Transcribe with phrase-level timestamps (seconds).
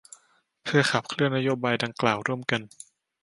[0.63, 2.61] เพื่อขับเคลื่อนนโยบายดังกล่าวร่วมกัน